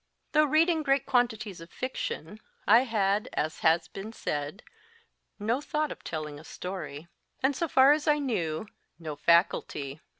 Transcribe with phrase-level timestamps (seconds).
[0.31, 4.63] Though reading great quantities of fiction, I had, as has been said,
[5.37, 7.07] no thought of telling a story,
[7.43, 8.65] and so far as I knew,
[8.97, 10.01] no faculty.